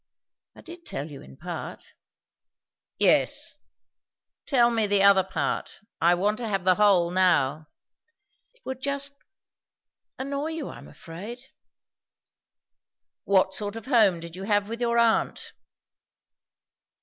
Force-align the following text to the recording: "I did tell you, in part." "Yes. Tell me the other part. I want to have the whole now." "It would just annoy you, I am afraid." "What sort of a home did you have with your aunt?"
"I 0.55 0.61
did 0.61 0.83
tell 0.83 1.11
you, 1.11 1.21
in 1.21 1.37
part." 1.37 1.93
"Yes. 2.97 3.57
Tell 4.47 4.71
me 4.71 4.87
the 4.87 5.03
other 5.03 5.23
part. 5.23 5.79
I 6.01 6.15
want 6.15 6.39
to 6.39 6.47
have 6.47 6.63
the 6.63 6.73
whole 6.73 7.11
now." 7.11 7.67
"It 8.55 8.61
would 8.65 8.81
just 8.81 9.13
annoy 10.17 10.53
you, 10.53 10.69
I 10.69 10.79
am 10.79 10.87
afraid." 10.87 11.49
"What 13.25 13.53
sort 13.53 13.75
of 13.75 13.85
a 13.85 13.89
home 13.91 14.19
did 14.21 14.35
you 14.35 14.41
have 14.41 14.67
with 14.69 14.81
your 14.81 14.97
aunt?" 14.97 15.53